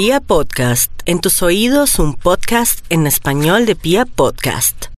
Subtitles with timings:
[0.00, 4.92] Pia Podcast, en tus oídos un podcast en español de Pia Podcast.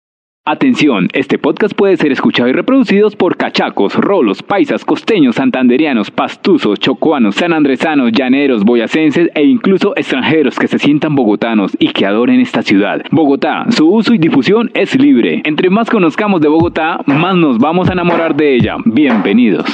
[0.44, 6.78] Atención, este podcast puede ser escuchado y reproducido por cachacos, rolos, paisas, costeños, santanderianos, pastuzos,
[6.80, 12.60] chocuanos, sanandresanos, llaneros, boyacenses e incluso extranjeros que se sientan bogotanos y que adoren esta
[12.60, 13.00] ciudad.
[13.10, 15.40] Bogotá, su uso y difusión es libre.
[15.46, 18.76] Entre más conozcamos de Bogotá, más nos vamos a enamorar de ella.
[18.84, 19.64] Bienvenidos.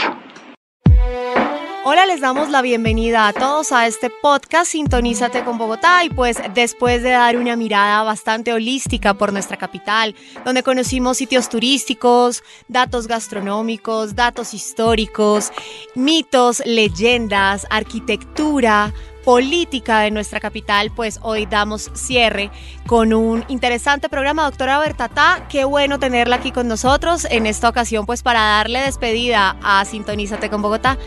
[1.89, 6.37] Hola, les damos la bienvenida a todos a este podcast Sintonízate con Bogotá y pues
[6.53, 13.07] después de dar una mirada bastante holística por nuestra capital, donde conocimos sitios turísticos, datos
[13.07, 15.53] gastronómicos, datos históricos,
[15.95, 18.93] mitos, leyendas, arquitectura,
[19.25, 22.51] política de nuestra capital, pues hoy damos cierre
[22.89, 24.43] con un interesante programa.
[24.43, 29.57] Doctora Bertatá, qué bueno tenerla aquí con nosotros en esta ocasión, pues para darle despedida
[29.63, 30.99] a Sintonízate con Bogotá.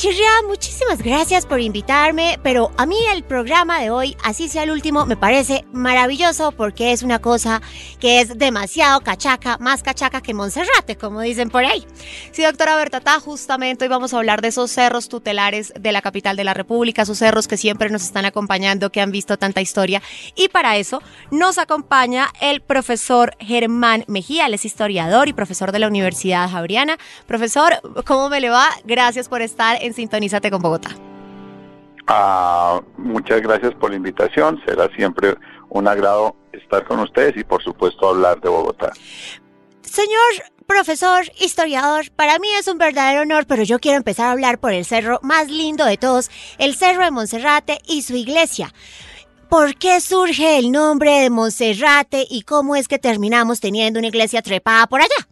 [0.00, 4.70] Chirria, muchísimas gracias por invitarme, pero a mí el programa de hoy, así sea el
[4.70, 7.60] último, me parece maravilloso porque es una cosa
[8.00, 11.86] que es demasiado cachaca, más cachaca que Monserrate, como dicen por ahí.
[12.32, 16.34] Sí, doctora Bertata, justamente hoy vamos a hablar de esos cerros tutelares de la capital
[16.34, 20.00] de la República, esos cerros que siempre nos están acompañando, que han visto tanta historia.
[20.34, 25.78] Y para eso nos acompaña el profesor Germán Mejía, él es historiador y profesor de
[25.80, 26.96] la Universidad Javeriana.
[27.26, 28.66] Profesor, ¿cómo me le va?
[28.86, 30.90] Gracias por estar en Sintonízate con Bogotá.
[32.06, 34.60] Ah, muchas gracias por la invitación.
[34.66, 35.36] Será siempre
[35.68, 38.92] un agrado estar con ustedes y por supuesto hablar de Bogotá.
[39.82, 44.60] Señor profesor, historiador, para mí es un verdadero honor, pero yo quiero empezar a hablar
[44.60, 48.72] por el cerro más lindo de todos, el Cerro de Monserrate y su iglesia.
[49.48, 54.42] ¿Por qué surge el nombre de Monserrate y cómo es que terminamos teniendo una iglesia
[54.42, 55.29] trepada por allá?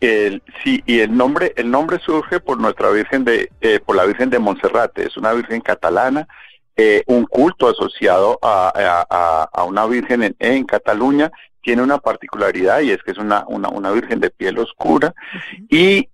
[0.00, 4.04] El, sí, y el nombre, el nombre surge por nuestra Virgen de, eh, por la
[4.04, 6.28] Virgen de Monserrate, es una Virgen catalana,
[6.76, 13.02] eh, un culto asociado a, a, una Virgen en, Cataluña, tiene una particularidad y es
[13.02, 15.14] que es una, una, una Virgen de piel oscura.
[15.70, 16.10] Y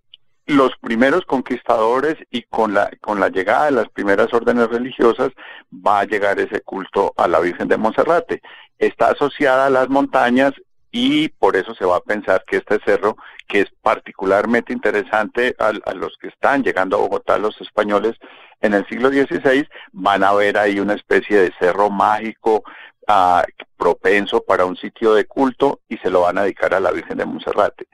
[0.47, 5.31] los primeros conquistadores y con la, con la llegada de las primeras órdenes religiosas
[5.73, 8.41] va a llegar ese culto a la Virgen de Monserrate.
[8.79, 10.53] Está asociada a las montañas
[10.93, 13.17] y por eso se va a pensar que este cerro,
[13.49, 18.17] que es particularmente interesante a, los que están llegando a Bogotá, los españoles,
[18.61, 22.63] en el siglo XVI, van a ver ahí una especie de cerro mágico
[23.09, 23.43] ah,
[23.79, 27.17] propenso para un sitio de culto y se lo van a dedicar a la Virgen
[27.17, 27.89] de Monserrate.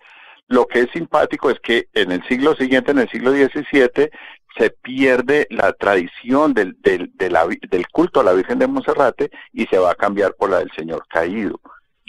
[0.48, 4.10] Lo que es simpático es que en el siglo siguiente, en el siglo XVII,
[4.58, 9.78] se pierde la tradición del, del, del culto a la Virgen de Monserrate y se
[9.78, 11.60] va a cambiar por la del Señor Caído.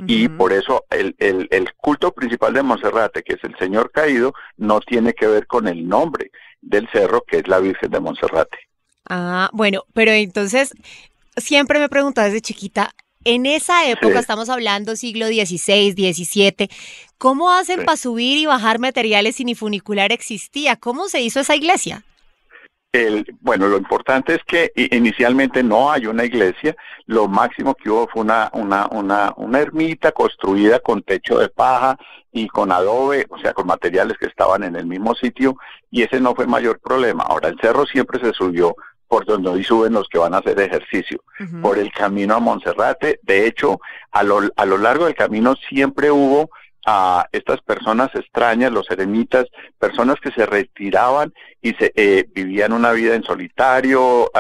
[0.07, 4.33] Y por eso el, el, el, culto principal de Monserrate, que es el Señor Caído,
[4.57, 8.57] no tiene que ver con el nombre del cerro, que es la Virgen de Monserrate.
[9.09, 10.73] Ah, bueno, pero entonces
[11.35, 12.93] siempre me he preguntado desde chiquita,
[13.25, 16.69] en esa época, estamos hablando siglo XVI, XVII,
[17.17, 20.77] ¿cómo hacen para subir y bajar materiales si ni funicular existía?
[20.77, 22.05] ¿Cómo se hizo esa iglesia?
[22.91, 28.07] El, bueno, lo importante es que inicialmente no hay una iglesia, lo máximo que hubo
[28.07, 32.00] fue una, una, una, una ermita construida con techo de paja
[32.31, 35.55] y con adobe, o sea, con materiales que estaban en el mismo sitio,
[35.91, 37.23] y ese no fue mayor problema.
[37.23, 38.75] Ahora, el cerro siempre se subió
[39.07, 41.23] por donde hoy suben los que van a hacer ejercicio,
[41.61, 43.19] por el camino a Monserrate.
[43.23, 43.79] De hecho,
[44.11, 46.50] a lo, a lo largo del camino siempre hubo
[46.85, 49.45] a estas personas extrañas, los eremitas,
[49.78, 54.31] personas que se retiraban y se eh, vivían una vida en solitario,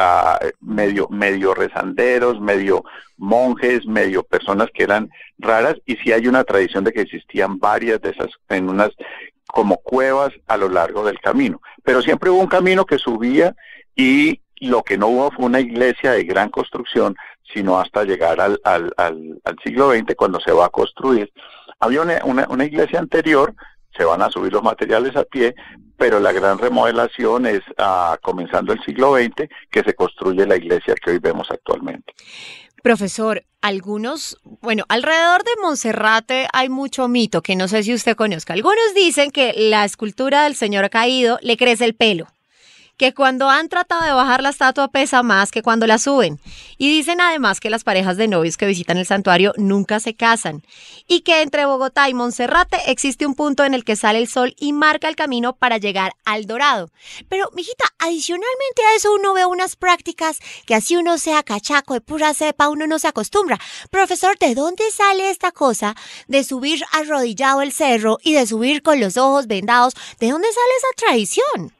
[0.61, 2.83] medio medio rezanderos, medio
[3.17, 5.75] monjes, medio personas que eran raras.
[5.85, 8.91] Y sí hay una tradición de que existían varias de esas en unas
[9.47, 13.55] como cuevas a lo largo del camino, pero siempre hubo un camino que subía
[13.95, 17.15] y lo que no hubo fue una iglesia de gran construcción,
[17.51, 21.31] sino hasta llegar al, al, al, al siglo XX cuando se va a construir
[21.79, 23.53] había una, una, iglesia anterior,
[23.97, 25.55] se van a subir los materiales a pie,
[25.97, 30.95] pero la gran remodelación es ah, comenzando el siglo XX que se construye la iglesia
[30.95, 32.13] que hoy vemos actualmente.
[32.81, 38.53] Profesor, algunos, bueno, alrededor de Monserrate hay mucho mito que no sé si usted conozca.
[38.53, 42.27] Algunos dicen que la escultura del Señor caído le crece el pelo
[42.99, 46.37] que cuando han tratado de bajar la estatua pesa más que cuando la suben.
[46.77, 50.63] Y dicen además que las parejas de novios que visitan el santuario nunca se casan.
[51.07, 54.53] Y que entre Bogotá y Monserrate existe un punto en el que sale el sol
[54.59, 56.89] y marca el camino para llegar al dorado.
[57.29, 62.01] Pero, mijita, adicionalmente a eso uno ve unas prácticas que así uno sea cachaco de
[62.01, 63.59] pura cepa, uno no se acostumbra.
[63.91, 65.95] Profesor, ¿de dónde sale esta cosa
[66.27, 69.93] de subir arrodillado el cerro y de subir con los ojos vendados?
[70.19, 71.78] ¿De dónde sale esa tradición?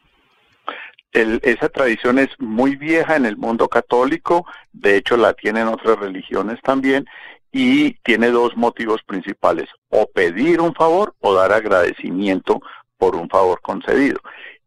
[1.12, 6.60] Esa tradición es muy vieja en el mundo católico, de hecho la tienen otras religiones
[6.62, 7.06] también,
[7.52, 12.62] y tiene dos motivos principales, o pedir un favor o dar agradecimiento
[12.98, 14.20] por un favor concedido.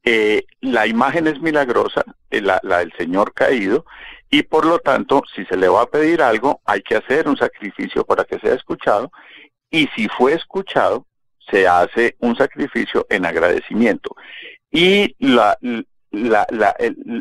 [0.05, 3.85] Eh, la imagen es milagrosa, eh, la, la, del Señor caído,
[4.29, 7.37] y por lo tanto, si se le va a pedir algo, hay que hacer un
[7.37, 9.13] sacrificio para que sea escuchado,
[9.71, 11.07] y si fue escuchado,
[11.51, 14.17] se hace un sacrificio en agradecimiento.
[14.71, 15.57] Y la,
[16.13, 16.77] la, la,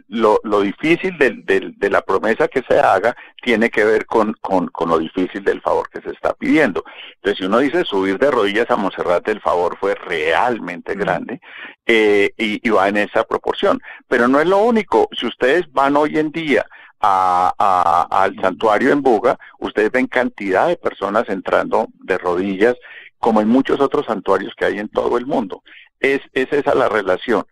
[0.10, 4.90] lo, lo, difícil de la promesa que se haga tiene que ver con, con, con,
[4.90, 6.84] lo difícil del favor que se está pidiendo.
[7.16, 11.40] Entonces, si uno dice subir de rodillas a Monserrat, el favor fue realmente grande
[11.86, 13.80] eh, y, y, va en esa proporción.
[14.08, 15.08] Pero no es lo único.
[15.18, 16.66] Si ustedes van hoy en día
[17.00, 22.76] a, a, al santuario en Buga, ustedes ven cantidad de personas entrando de rodillas,
[23.20, 25.64] como en muchos otros santuarios que hay en todo el mundo.
[26.00, 27.46] Es, es esa la relación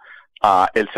[0.74, 0.90] el,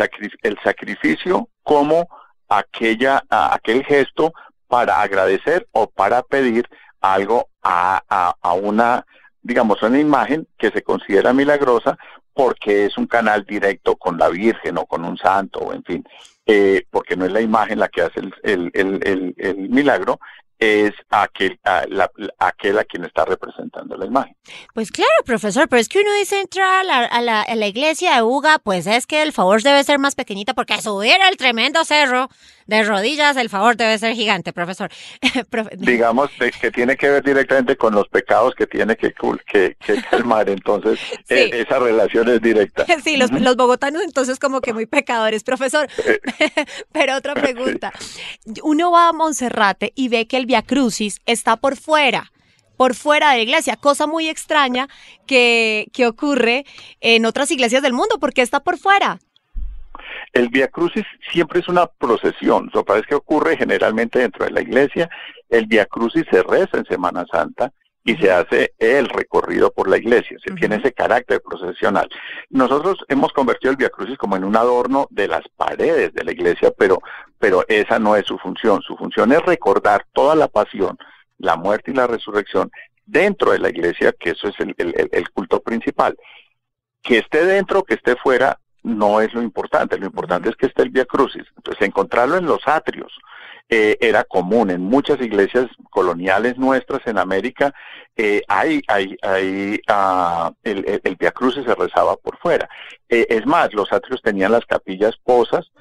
[0.42, 2.08] el sacrificio como
[2.48, 4.32] aquella, aquel gesto
[4.68, 6.68] para agradecer o para pedir
[7.00, 9.04] algo a, a, a una,
[9.42, 11.98] digamos, una imagen que se considera milagrosa
[12.34, 16.04] porque es un canal directo con la Virgen o con un santo, o en fin,
[16.46, 20.18] eh, porque no es la imagen la que hace el, el, el, el milagro,
[20.62, 24.36] es aquel a, la, aquel a quien está representando la imagen.
[24.74, 27.66] Pues claro, profesor, pero es que uno dice entrar a la, a la, a la
[27.66, 31.36] iglesia de Uga, pues es que el favor debe ser más pequeñita porque subir el
[31.36, 32.28] tremendo cerro
[32.66, 34.90] de rodillas, el favor debe ser gigante, profesor.
[35.76, 36.30] Digamos
[36.60, 39.12] que tiene que ver directamente con los pecados que tiene que,
[39.46, 40.98] que, que calmar, entonces
[41.28, 42.86] e, esa relación es directa.
[43.02, 45.88] Sí, los, los, bogotanos entonces como que muy pecadores, profesor.
[46.06, 46.20] Eh.
[46.92, 47.92] Pero otra pregunta,
[48.62, 52.30] uno va a Monserrate y ve que el Via Crucis está por fuera
[52.76, 54.86] por fuera de la iglesia, cosa muy extraña
[55.26, 56.66] que, que ocurre
[57.00, 59.18] en otras iglesias del mundo, porque está por fuera.
[60.34, 64.60] El Via Crucis siempre es una procesión, eso parece que ocurre generalmente dentro de la
[64.60, 65.08] iglesia.
[65.48, 67.72] El Via Crucis se reza en Semana Santa
[68.04, 72.08] y se hace el recorrido por la iglesia, se tiene ese carácter procesional.
[72.50, 76.32] Nosotros hemos convertido el Via Crucis como en un adorno de las paredes de la
[76.32, 77.00] iglesia, pero,
[77.42, 78.82] pero esa no es su función.
[78.82, 80.96] Su función es recordar toda la pasión,
[81.38, 82.70] la muerte y la resurrección
[83.04, 86.16] dentro de la iglesia, que eso es el, el, el culto principal.
[87.02, 90.82] Que esté dentro, que esté fuera, no es lo importante, lo importante es que esté
[90.82, 91.42] el Via Crucis.
[91.56, 93.12] Entonces, encontrarlo en los atrios
[93.68, 94.70] eh, era común.
[94.70, 97.74] En muchas iglesias coloniales nuestras en América,
[98.14, 102.68] eh, hay, hay, hay, uh, el, el, Via Crucis se rezaba por fuera.
[103.08, 105.72] Eh, es más, los atrios tenían las capillas posas,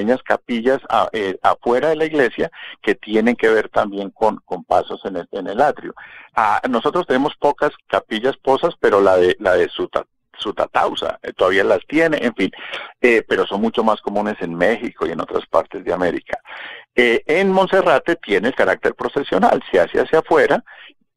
[0.00, 2.50] pequeñas capillas a, eh, afuera de la iglesia,
[2.82, 5.94] que tienen que ver también con, pasos en el, en el atrio.
[6.36, 10.06] Uh, nosotros tenemos pocas capillas posas, pero la de, la de Sutat
[10.38, 12.50] su tatausa, eh, todavía las tiene, en fin,
[13.02, 16.40] eh, pero son mucho más comunes en México y en otras partes de América.
[16.94, 20.64] Eh, en Monserrate tiene el carácter procesional, se hace hacia afuera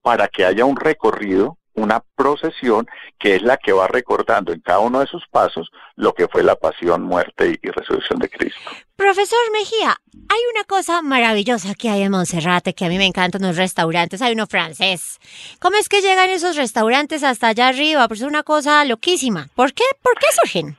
[0.01, 2.88] para que haya un recorrido una procesión
[3.20, 6.44] que es la que va recordando en cada uno de sus pasos lo que fue
[6.44, 8.60] la pasión, muerte y, resurrección de Cristo.
[8.96, 13.42] Profesor Mejía, hay una cosa maravillosa que hay en Monserrate que a mí me encantan
[13.42, 15.20] los restaurantes, hay uno francés.
[15.60, 18.08] ¿Cómo es que llegan esos restaurantes hasta allá arriba?
[18.08, 19.48] Pues es una cosa loquísima.
[19.56, 19.84] ¿Por qué?
[20.02, 20.78] ¿Por qué surgen?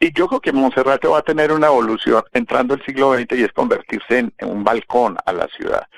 [0.00, 3.42] Y yo creo que Monserrate va a tener una evolución entrando el siglo XX y
[3.42, 5.88] es convertirse en un balcón a la ciudad.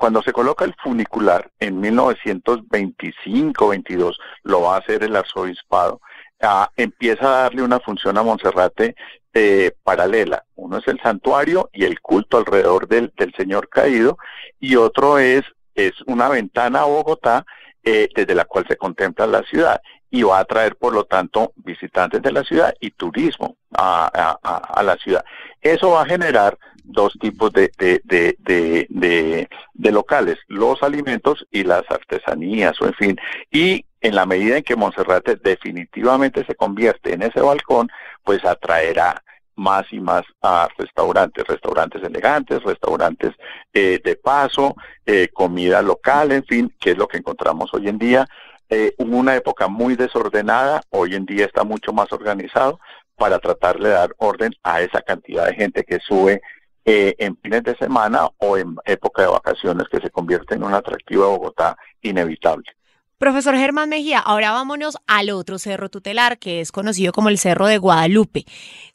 [0.00, 6.00] Cuando se coloca el funicular en 1925-22, lo va a hacer el arzobispado,
[6.40, 8.96] ah, empieza a darle una función a Monserrate
[9.34, 10.42] eh, paralela.
[10.54, 14.16] Uno es el santuario y el culto alrededor del, del Señor caído,
[14.58, 15.42] y otro es,
[15.74, 17.44] es una ventana a Bogotá
[17.84, 21.52] eh, desde la cual se contempla la ciudad y va a atraer, por lo tanto,
[21.56, 25.26] visitantes de la ciudad y turismo a, a, a la ciudad.
[25.60, 31.82] Eso va a generar dos tipos de, de, de, de, locales, los alimentos y las
[31.90, 33.16] artesanías, o en fin.
[33.50, 37.88] Y en la medida en que Monserrate definitivamente se convierte en ese balcón,
[38.24, 39.22] pues atraerá
[39.56, 43.32] más y más a restaurantes, restaurantes elegantes, restaurantes
[43.74, 47.98] eh, de paso, eh, comida local, en fin, que es lo que encontramos hoy en
[47.98, 48.26] día.
[48.70, 52.80] Eh, una época muy desordenada, hoy en día está mucho más organizado
[53.16, 56.40] para tratar de dar orden a esa cantidad de gente que sube
[56.84, 60.74] eh, en fines de semana o en época de vacaciones que se convierte en un
[60.74, 62.64] atractivo de Bogotá inevitable.
[63.18, 67.66] Profesor Germán Mejía, ahora vámonos al otro cerro tutelar que es conocido como el Cerro
[67.66, 68.46] de Guadalupe.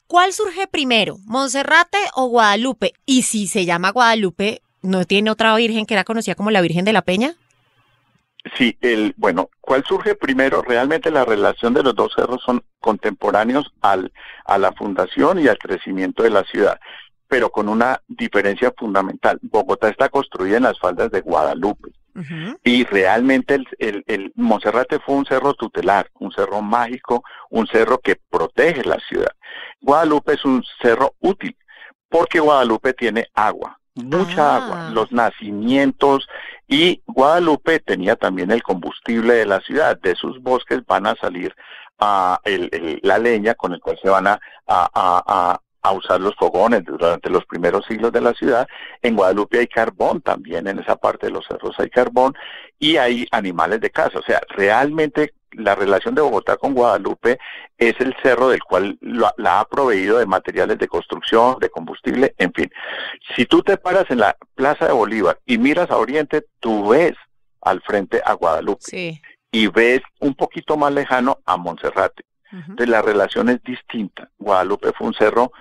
[0.08, 2.94] ¿Cuál surge primero, Monserrate o Guadalupe?
[3.06, 6.86] Y si se llama Guadalupe, ¿no tiene otra virgen que era conocida como la Virgen
[6.86, 7.36] de la Peña?
[8.58, 10.62] Sí, el, bueno, ¿cuál surge primero?
[10.62, 14.12] Realmente la relación de los dos cerros son contemporáneos al,
[14.46, 16.80] a la fundación y al crecimiento de la ciudad,
[17.27, 19.39] pero con una diferencia fundamental.
[19.41, 21.91] Bogotá está construida en las faldas de Guadalupe.
[22.63, 27.98] Y realmente el, el, el, Monserrate fue un cerro tutelar, un cerro mágico, un cerro
[27.98, 29.32] que protege la ciudad.
[29.82, 31.58] Guadalupe es un cerro útil
[32.10, 34.91] porque Guadalupe tiene agua, mucha agua, ah.
[34.91, 36.25] los nacimientos
[36.65, 40.00] y Guadalupe tenía también el combustible de la ciudad.
[40.00, 41.53] De sus bosques van a salir
[42.00, 45.60] a el, la leña con el cual se van a, a, a
[45.92, 48.68] usar los fogones durante los primeros siglos de la ciudad.
[49.01, 52.34] En Guadalupe hay carbón también, en esa parte de los cerros hay carbón
[52.80, 54.20] y hay animales de casa.
[54.20, 57.39] O sea, realmente la relación de Bogotá con Guadalupe
[57.77, 62.51] es el cerro del cual la ha proveído de materiales de construcción, de combustible, en
[62.54, 62.70] fin.
[63.36, 67.13] Si tú te paras en la Plaza de Bolívar y miras a Oriente, tú ves
[67.62, 72.24] al frente a Guadalupe y ves un poquito más lejano a Monserrate.
[72.51, 74.30] Entonces la relación es distinta.
[74.38, 75.51] Guadalupe fue un cerro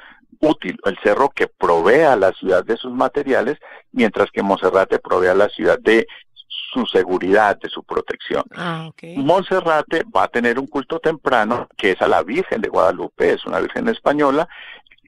[0.45, 3.59] útil, el cerro que provee a la ciudad de sus materiales,
[3.93, 6.07] mientras que Monserrate provee a la ciudad de
[6.47, 8.45] su seguridad, de su protección.
[8.57, 13.33] Ah, Monserrate va a tener un culto temprano que es a la Virgen de Guadalupe,
[13.33, 14.49] es una Virgen española,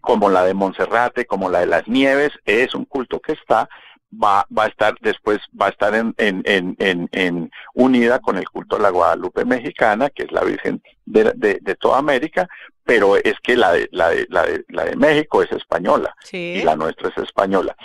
[0.00, 3.68] como la de Monserrate, como la de las Nieves, es un culto que está
[4.12, 6.42] va, va a estar después, va a estar en, en,
[6.78, 11.32] en, en, unida con el culto a la Guadalupe mexicana, que es la Virgen de,
[11.34, 12.48] de, toda América,
[12.84, 16.62] pero es que la de, la de, la de, la de México es española y
[16.62, 17.76] la nuestra es española.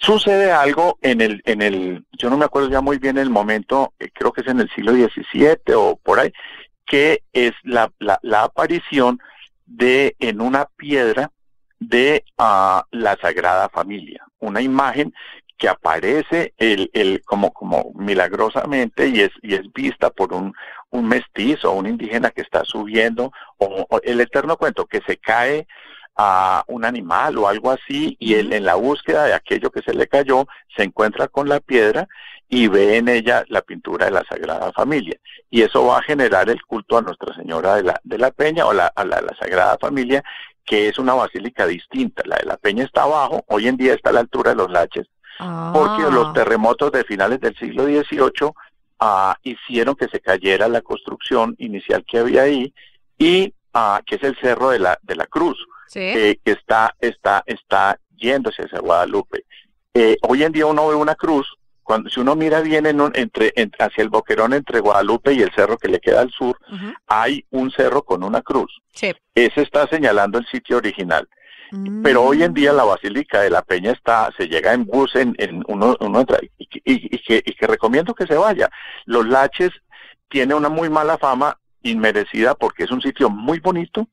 [0.00, 3.94] Sucede algo en el, en el, yo no me acuerdo ya muy bien el momento,
[3.98, 6.32] eh, creo que es en el siglo XVII o por ahí,
[6.86, 9.18] que es la, la, la aparición
[9.66, 11.30] de en una piedra
[11.80, 15.12] de uh, la Sagrada Familia, una imagen
[15.58, 20.54] que aparece el, el, como, como milagrosamente y es, y es vista por un,
[20.90, 25.66] un mestizo, un indígena que está subiendo, o, el eterno cuento que se cae
[26.16, 29.94] a un animal o algo así, y él en la búsqueda de aquello que se
[29.94, 30.46] le cayó,
[30.76, 32.08] se encuentra con la piedra
[32.48, 35.18] y ve en ella la pintura de la Sagrada Familia.
[35.50, 38.66] Y eso va a generar el culto a Nuestra Señora de la, de la Peña
[38.66, 40.24] o la, a la, la Sagrada Familia,
[40.64, 42.22] que es una basílica distinta.
[42.26, 44.70] La de la Peña está abajo, hoy en día está a la altura de los
[44.70, 45.06] laches,
[45.38, 46.32] porque los ah.
[46.34, 48.52] terremotos de finales del siglo XVIII
[48.98, 52.72] ah, hicieron que se cayera la construcción inicial que había ahí
[53.16, 55.56] y ah, que es el cerro de la de la Cruz
[55.92, 59.44] que está está está yéndose hacia Guadalupe.
[59.94, 61.46] Eh, hoy en día uno ve una cruz
[61.88, 65.78] cuando si uno mira bien en entre, hacia el boquerón entre Guadalupe y el cerro
[65.78, 66.58] que le queda al sur,
[67.06, 68.82] hay un cerro con una cruz.
[69.34, 71.26] Ese está señalando el sitio original.
[72.02, 75.34] Pero hoy en día la Basílica de la Peña está, se llega en bus, en,
[75.38, 78.70] en uno, uno entra, y, y, que, y que recomiendo que se vaya.
[79.04, 79.70] Los Laches
[80.28, 84.08] tiene una muy mala fama, inmerecida, porque es un sitio muy bonito,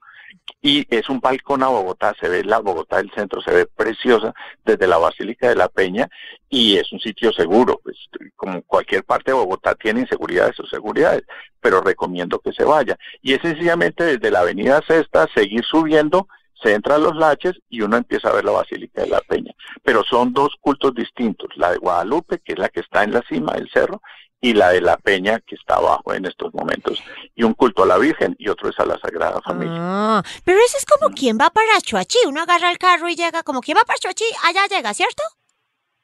[0.61, 4.33] y es un balcón a Bogotá, se ve la Bogotá del centro, se ve preciosa
[4.65, 6.09] desde la Basílica de la Peña
[6.49, 7.97] y es un sitio seguro, pues
[8.35, 11.23] como cualquier parte de Bogotá tiene inseguridades o seguridades,
[11.61, 12.97] pero recomiendo que se vaya.
[13.21, 16.27] Y es sencillamente desde la Avenida Sexta seguir subiendo
[16.61, 19.53] se entra a los laches y uno empieza a ver la Basílica de la Peña.
[19.83, 23.21] Pero son dos cultos distintos, la de Guadalupe, que es la que está en la
[23.27, 24.01] cima del cerro,
[24.41, 27.01] y la de la Peña, que está abajo en estos momentos.
[27.33, 29.77] Y un culto a la Virgen y otro es a la Sagrada Familia.
[29.79, 33.43] Ah, pero eso es como quien va para Chuachi, uno agarra el carro y llega,
[33.43, 35.23] como quien va para Chuachi, allá llega, ¿cierto?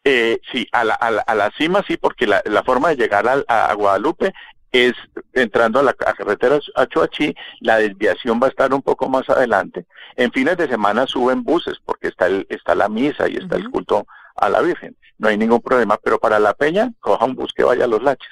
[0.04, 2.96] Eh, sí, a la, a, la, a la cima sí, porque la, la forma de
[2.96, 4.34] llegar a Guadalupe
[4.72, 4.94] es
[5.34, 9.86] entrando a la carretera a Chuachi, la desviación va a estar un poco más adelante.
[10.16, 13.70] En fines de semana suben buses porque está el, está la misa y está el
[13.70, 14.96] culto a la Virgen.
[15.18, 18.02] No hay ningún problema, pero para la peña, coja un bus que vaya a los
[18.02, 18.30] laches.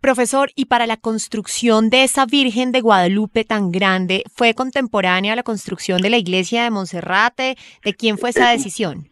[0.00, 5.36] Profesor, ¿y para la construcción de esa Virgen de Guadalupe tan grande, fue contemporánea a
[5.36, 7.56] la construcción de la iglesia de Monserrate?
[7.84, 9.08] ¿De quién fue esa decisión?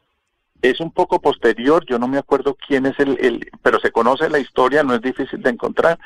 [0.62, 4.30] Es un poco posterior, yo no me acuerdo quién es el, el pero se conoce
[4.30, 5.98] la historia, no es difícil de encontrar.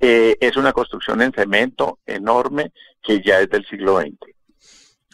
[0.00, 4.34] Eh, es una construcción en cemento enorme que ya es del siglo XX.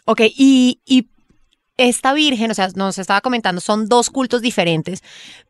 [0.05, 1.07] Ok, y, y
[1.77, 5.03] esta Virgen, o sea, nos estaba comentando, son dos cultos diferentes,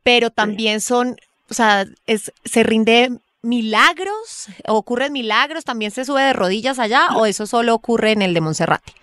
[0.03, 1.15] pero también son,
[1.49, 7.25] o sea, es, se rinde milagros, ocurren milagros, también se sube de rodillas allá, o
[7.25, 8.93] eso solo ocurre en el de Monserrate.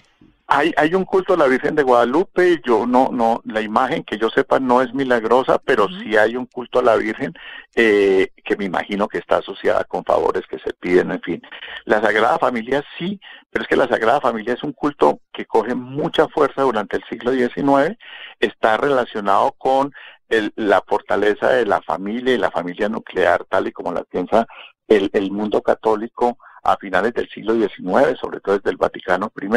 [0.57, 4.19] Hay, hay un culto a la Virgen de Guadalupe, yo no, no, la imagen que
[4.19, 7.35] yo sepa no es milagrosa, pero sí hay un culto a la Virgen
[7.75, 11.43] eh, que me imagino que está asociada con favores que se piden, en fin.
[11.87, 13.21] La Sagrada Familia sí,
[13.51, 17.05] pero es que la Sagrada Familia es un culto que coge mucha fuerza durante el
[17.11, 17.99] siglo XIX,
[18.39, 19.93] está relacionado con
[20.29, 24.47] el, la fortaleza de la familia y la familia nuclear tal y como la piensa
[24.87, 29.49] el, el mundo católico a finales del siglo XIX, sobre todo desde el Vaticano I,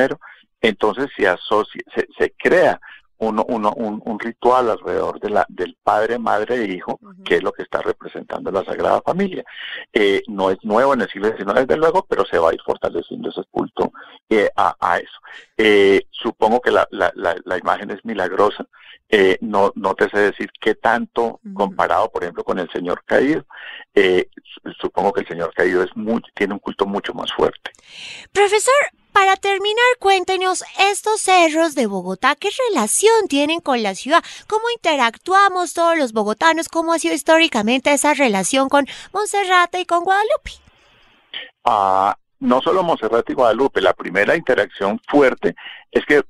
[0.61, 2.79] entonces se asocia, se, se crea
[3.19, 7.43] uno, uno, un, un, ritual alrededor de la, del padre, madre e hijo, que es
[7.43, 9.43] lo que está representando la Sagrada Familia.
[9.91, 12.61] Eh, no es nuevo en el siglo XIX, desde luego, pero se va a ir
[12.63, 13.91] fortaleciendo ese culto
[14.29, 15.19] eh, a, a, eso.
[15.57, 18.67] Eh, supongo que la, la, la, la, imagen es milagrosa.
[19.09, 23.45] Eh, no, no te sé decir qué tanto comparado, por ejemplo, con el Señor caído.
[23.95, 24.29] Eh,
[24.79, 27.71] supongo que el Señor caído es muy, tiene un culto mucho más fuerte.
[28.31, 28.73] Profesor,
[29.17, 34.23] para terminar, cuéntenos estos cerros de Bogotá, ¿qué relación tienen con la ciudad?
[34.45, 36.69] ¿Cómo interactuamos todos los bogotanos?
[36.69, 40.51] ¿Cómo ha sido históricamente esa relación con Monserrate y con Guadalupe?
[41.63, 45.55] Ah, no solo Monserrate y Guadalupe, la primera interacción fuerte
[45.91, 46.21] es que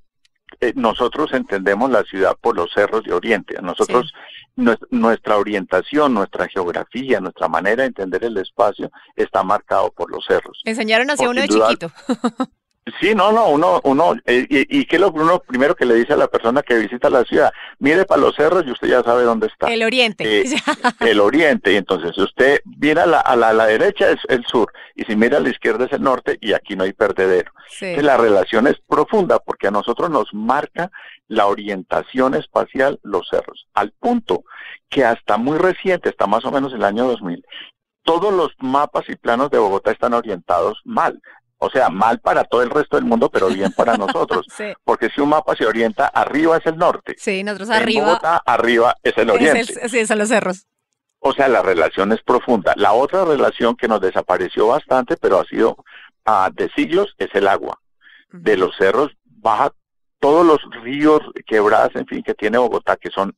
[0.61, 3.61] eh, nosotros entendemos la ciudad por los cerros de Oriente.
[3.61, 4.13] Nosotros,
[4.55, 4.63] sí.
[4.91, 10.61] nuestra orientación, nuestra geografía, nuestra manera de entender el espacio está marcado por los cerros.
[10.63, 11.91] Enseñaron hacia uno de duda, chiquito.
[12.99, 16.13] Sí, no, no, uno, uno, eh, y, y que lo uno primero que le dice
[16.13, 19.23] a la persona que visita la ciudad, mire para los cerros y usted ya sabe
[19.23, 19.67] dónde está.
[19.67, 20.41] El oriente.
[20.41, 20.45] Eh,
[21.01, 24.19] el oriente, y entonces si usted mira a la, a la, a la derecha es
[24.29, 26.93] el sur, y si mira a la izquierda es el norte, y aquí no hay
[26.93, 27.51] perdedero.
[27.69, 27.85] Sí.
[27.85, 30.91] Entonces, la relación es profunda porque a nosotros nos marca
[31.27, 34.43] la orientación espacial los cerros, al punto
[34.89, 37.43] que hasta muy reciente, hasta más o menos el año 2000,
[38.03, 41.21] todos los mapas y planos de Bogotá están orientados mal.
[41.59, 44.45] O sea, mal para todo el resto del mundo, pero bien para nosotros.
[44.55, 44.73] sí.
[44.83, 47.15] Porque si un mapa se orienta, arriba es el norte.
[47.17, 48.01] Sí, nosotros arriba.
[48.01, 49.59] En Bogotá, arriba es el oriente.
[49.61, 50.65] Es el, sí, son los cerros.
[51.19, 52.73] O sea, la relación es profunda.
[52.75, 55.75] La otra relación que nos desapareció bastante, pero ha sido
[56.27, 57.79] uh, de siglos, es el agua.
[58.31, 58.41] Uh -huh.
[58.43, 59.71] De los cerros baja
[60.19, 63.33] todos los ríos, quebradas, en fin, que tiene Bogotá, que son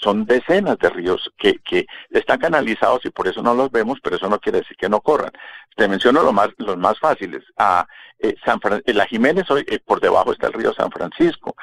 [0.00, 4.16] son decenas de ríos que, que están canalizados y por eso no los vemos, pero
[4.16, 5.32] eso no quiere decir que no corran.
[5.76, 7.44] Te menciono lo más, los más fáciles.
[7.56, 7.86] Ah,
[8.18, 11.54] eh, San Fran la Jiménez hoy eh, por debajo está el río San Francisco,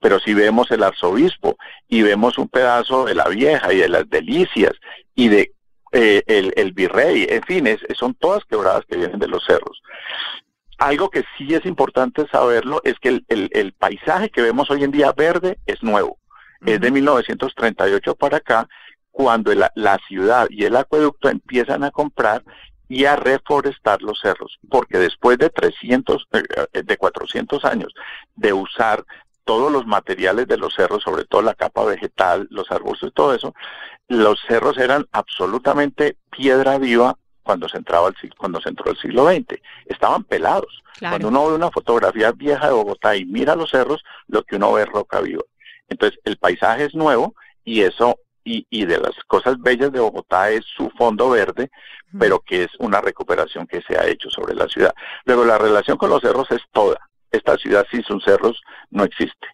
[0.00, 1.56] pero si vemos el arzobispo
[1.88, 4.72] y vemos un pedazo de la vieja y de las delicias
[5.14, 5.52] y de
[5.92, 9.80] eh, el, el, virrey, en fin, es, son todas quebradas que vienen de los cerros.
[10.78, 14.90] Algo que sí es importante saberlo es que el, el paisaje que vemos hoy en
[14.90, 16.18] día verde es nuevo
[16.64, 18.68] es de 1938 para acá,
[19.10, 22.42] cuando la, la, ciudad y el acueducto empiezan a comprar
[22.88, 26.28] y a reforestar los cerros, porque después de 300,
[26.72, 27.92] eh, de 400 años
[28.34, 29.04] de usar
[29.44, 33.34] todos los materiales de los cerros, sobre todo la capa vegetal, los arbustos y todo
[33.34, 33.54] eso,
[34.08, 39.26] los cerros eran absolutamente piedra viva cuando se entraba el, cuando se entró el siglo
[39.26, 39.60] XX.
[39.86, 40.82] Estaban pelados.
[40.98, 41.12] Claro.
[41.12, 44.72] Cuando uno ve una fotografía vieja de Bogotá y mira los cerros, lo que uno
[44.72, 45.42] ve es roca viva.
[45.88, 50.50] Entonces, el paisaje es nuevo y eso, y, y de las cosas bellas de Bogotá
[50.50, 51.70] es su fondo verde,
[52.18, 54.94] pero que es una recuperación que se ha hecho sobre la ciudad.
[55.24, 56.98] Luego, la relación con los cerros es toda.
[57.30, 59.53] Esta ciudad sin sus cerros no existe.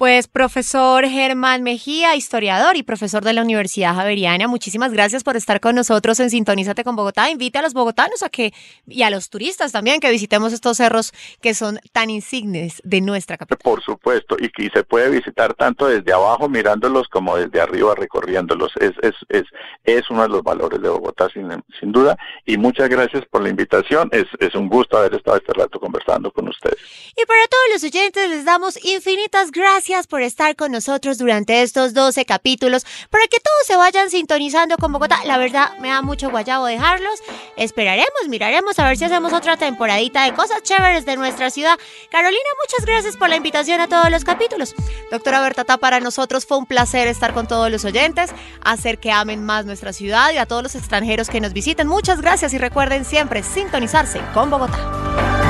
[0.00, 5.60] Pues profesor Germán Mejía, historiador y profesor de la Universidad Javeriana, muchísimas gracias por estar
[5.60, 7.28] con nosotros en Sintonízate con Bogotá.
[7.28, 8.54] Invite a los bogotanos a que,
[8.86, 13.36] y a los turistas también, que visitemos estos cerros que son tan insignes de nuestra
[13.36, 13.60] capital.
[13.62, 18.72] Por supuesto, y que se puede visitar tanto desde abajo mirándolos como desde arriba recorriéndolos.
[18.80, 19.44] Es, es, es,
[19.84, 21.46] es uno de los valores de Bogotá, sin,
[21.78, 22.16] sin duda.
[22.46, 24.08] Y muchas gracias por la invitación.
[24.12, 26.78] Es, es un gusto haber estado este rato conversando con ustedes.
[27.18, 31.62] Y para todos los oyentes les damos infinitas gracias gracias por estar con nosotros durante
[31.62, 35.18] estos 12 capítulos, para que todos se vayan sintonizando con Bogotá.
[35.24, 37.18] La verdad, me da mucho guayabo dejarlos.
[37.56, 41.76] Esperaremos, miraremos a ver si hacemos otra temporadita de cosas chéveres de nuestra ciudad.
[42.08, 44.76] Carolina, muchas gracias por la invitación a todos los capítulos.
[45.10, 48.30] Doctora Bertata, para nosotros fue un placer estar con todos los oyentes,
[48.62, 51.88] hacer que amen más nuestra ciudad y a todos los extranjeros que nos visiten.
[51.88, 55.49] Muchas gracias y recuerden siempre sintonizarse con Bogotá.